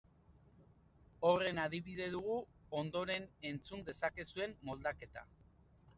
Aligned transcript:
Horren 1.29 1.59
adibide 1.65 2.07
dugu 2.15 2.39
ondoren 2.79 3.27
entzun 3.53 3.85
dezakezuen 3.91 4.57
moldaketa. 4.71 5.29